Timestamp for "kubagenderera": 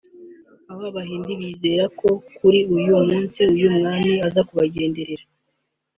4.47-5.23